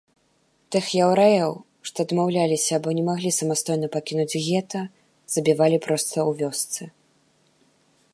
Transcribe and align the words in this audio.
Тых 0.75 0.85
яўрэяў, 1.05 1.51
што 1.89 1.97
адмаўляліся 2.07 2.71
або 2.79 2.89
не 2.99 3.03
маглі 3.09 3.31
самастойна 3.39 3.87
пакінуць 3.97 4.39
гета, 4.47 4.81
забівалі 5.35 5.77
проста 5.87 6.17
ў 6.29 6.41
вёсцы. 6.41 6.81